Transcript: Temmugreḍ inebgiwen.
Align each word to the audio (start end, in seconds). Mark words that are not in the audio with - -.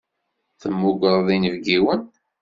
Temmugreḍ 0.61 1.27
inebgiwen. 1.35 2.01